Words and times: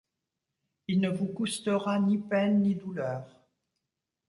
Il 0.87 0.99
ne 0.99 1.09
vous 1.09 1.27
coustera 1.27 1.99
ni 1.99 2.17
peine 2.17 2.59
ni 2.63 2.73
douleur. 2.73 3.39